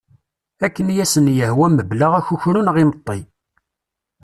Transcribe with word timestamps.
Akken 0.65 0.87
i 0.89 0.95
asen-yehwa 1.03 1.67
mebla 1.69 2.07
akukru 2.19 2.61
neɣ 2.63 2.75
imeṭi. 2.83 3.19